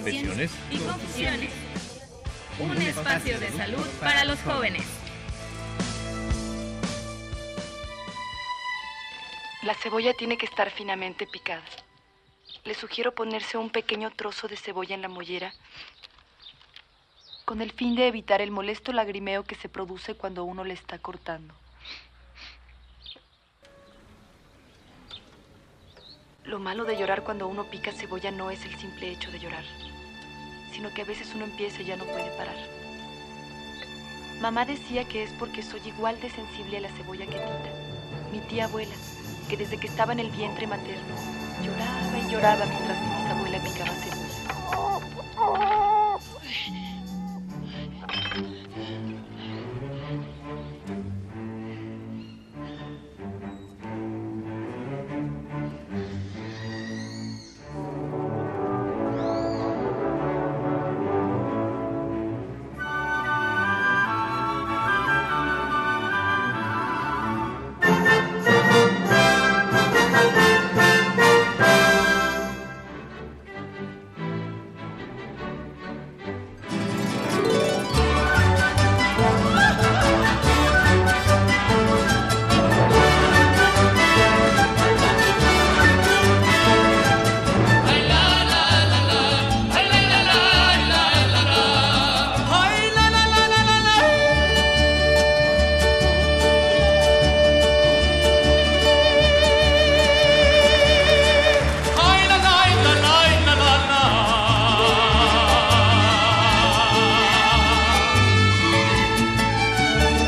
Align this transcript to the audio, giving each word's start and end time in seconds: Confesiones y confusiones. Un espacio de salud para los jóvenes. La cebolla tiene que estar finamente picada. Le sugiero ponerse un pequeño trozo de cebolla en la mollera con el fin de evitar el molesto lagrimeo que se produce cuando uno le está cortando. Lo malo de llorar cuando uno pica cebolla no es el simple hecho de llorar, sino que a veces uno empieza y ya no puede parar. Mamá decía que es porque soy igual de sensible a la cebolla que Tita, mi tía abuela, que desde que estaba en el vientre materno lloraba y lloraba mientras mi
Confesiones 0.00 0.50
y 0.70 0.78
confusiones. 0.78 1.52
Un 2.58 2.80
espacio 2.80 3.38
de 3.38 3.50
salud 3.50 3.86
para 4.00 4.24
los 4.24 4.40
jóvenes. 4.40 4.82
La 9.62 9.74
cebolla 9.74 10.14
tiene 10.14 10.38
que 10.38 10.46
estar 10.46 10.70
finamente 10.70 11.26
picada. 11.26 11.62
Le 12.64 12.72
sugiero 12.72 13.14
ponerse 13.14 13.58
un 13.58 13.68
pequeño 13.68 14.10
trozo 14.10 14.48
de 14.48 14.56
cebolla 14.56 14.94
en 14.94 15.02
la 15.02 15.08
mollera 15.08 15.52
con 17.44 17.60
el 17.60 17.70
fin 17.70 17.94
de 17.94 18.06
evitar 18.06 18.40
el 18.40 18.50
molesto 18.50 18.94
lagrimeo 18.94 19.44
que 19.44 19.54
se 19.54 19.68
produce 19.68 20.14
cuando 20.14 20.44
uno 20.44 20.64
le 20.64 20.72
está 20.72 20.98
cortando. 20.98 21.52
Lo 26.44 26.58
malo 26.58 26.84
de 26.84 26.96
llorar 26.96 27.22
cuando 27.22 27.46
uno 27.48 27.64
pica 27.64 27.92
cebolla 27.92 28.30
no 28.30 28.50
es 28.50 28.64
el 28.64 28.76
simple 28.78 29.10
hecho 29.10 29.30
de 29.30 29.38
llorar, 29.38 29.64
sino 30.72 30.92
que 30.92 31.02
a 31.02 31.04
veces 31.04 31.34
uno 31.34 31.44
empieza 31.44 31.82
y 31.82 31.86
ya 31.86 31.96
no 31.96 32.04
puede 32.04 32.30
parar. 32.32 32.56
Mamá 34.40 34.64
decía 34.64 35.04
que 35.04 35.22
es 35.22 35.30
porque 35.32 35.62
soy 35.62 35.80
igual 35.84 36.18
de 36.20 36.30
sensible 36.30 36.78
a 36.78 36.80
la 36.80 36.88
cebolla 36.88 37.26
que 37.26 37.38
Tita, 37.38 37.70
mi 38.32 38.40
tía 38.40 38.64
abuela, 38.64 38.94
que 39.48 39.56
desde 39.56 39.78
que 39.78 39.86
estaba 39.86 40.12
en 40.12 40.20
el 40.20 40.30
vientre 40.30 40.66
materno 40.66 41.14
lloraba 41.62 42.18
y 42.18 42.32
lloraba 42.32 42.66
mientras 42.66 42.98
mi 43.02 43.19